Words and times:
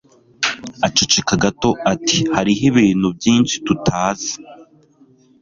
aceceka 0.87 1.33
gato 1.43 1.69
ati 1.93 2.19
hariho 2.35 2.63
ibintu 2.71 3.07
byinshi 3.17 3.55
tutazi 3.65 4.33